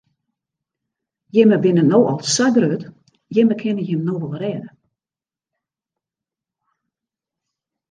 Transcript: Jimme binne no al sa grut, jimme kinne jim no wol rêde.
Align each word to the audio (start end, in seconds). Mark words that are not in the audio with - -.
Jimme 1.37 1.59
binne 1.65 1.83
no 1.89 1.99
al 2.13 2.17
sa 2.37 2.47
grut, 2.55 2.87
jimme 3.39 3.55
kinne 3.61 3.83
jim 3.89 4.01
no 4.07 4.13
wol 4.21 4.35
rêde. 4.41 4.69